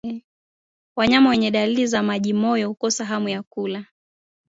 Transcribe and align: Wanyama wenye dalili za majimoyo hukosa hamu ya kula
Wanyama 0.95 1.29
wenye 1.29 1.51
dalili 1.51 1.87
za 1.87 2.03
majimoyo 2.03 2.67
hukosa 2.67 3.05
hamu 3.05 3.29
ya 3.29 3.43
kula 3.43 3.85